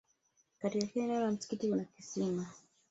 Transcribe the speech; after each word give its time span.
katika 0.61 0.87
kila 0.87 1.03
eneo 1.05 1.19
la 1.19 1.31
msikiti 1.31 1.69
kuna 1.69 1.83
kisima 1.85 2.49